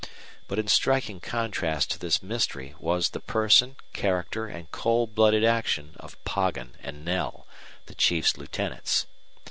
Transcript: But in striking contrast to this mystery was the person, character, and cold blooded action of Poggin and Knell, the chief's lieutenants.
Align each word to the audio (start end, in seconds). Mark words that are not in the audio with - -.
But 0.47 0.57
in 0.57 0.67
striking 0.67 1.19
contrast 1.19 1.91
to 1.91 1.99
this 1.99 2.23
mystery 2.23 2.73
was 2.79 3.09
the 3.11 3.19
person, 3.19 3.75
character, 3.93 4.47
and 4.47 4.71
cold 4.71 5.13
blooded 5.13 5.45
action 5.45 5.93
of 5.99 6.17
Poggin 6.25 6.73
and 6.81 7.05
Knell, 7.05 7.45
the 7.85 7.93
chief's 7.93 8.35
lieutenants. 8.35 9.05